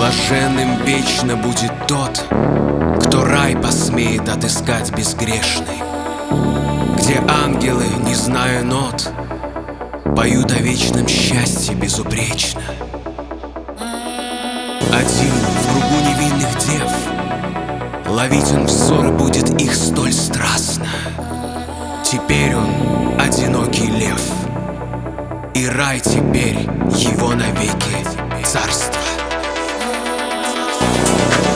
Блаженным 0.00 0.82
вечно 0.86 1.36
будет 1.36 1.70
тот, 1.86 2.24
кто 3.04 3.22
рай 3.22 3.54
посмеет 3.54 4.26
отыскать 4.30 4.90
безгрешный, 4.96 5.76
Где 6.96 7.22
ангелы, 7.28 7.84
не 8.06 8.14
зная 8.14 8.62
нот, 8.62 9.12
поют 10.16 10.52
о 10.52 10.54
вечном 10.54 11.06
счастье 11.06 11.74
безупречно. 11.74 12.62
Один 14.90 15.34
в 15.34 15.68
кругу 15.68 16.00
невинных 16.08 16.58
дев 16.60 18.08
Ловить 18.08 18.52
он 18.52 18.64
взоры 18.64 19.12
будет 19.12 19.50
их 19.60 19.74
столь 19.74 20.14
страстно. 20.14 20.88
Теперь 22.04 22.56
он 22.56 23.20
одинокий 23.20 23.90
лев, 23.90 24.22
И 25.52 25.66
рай 25.66 26.00
теперь 26.00 26.60
его 26.88 27.34
навеки 27.34 28.46
царство. 28.46 29.19
Thank 31.20 31.44
you. 31.44 31.49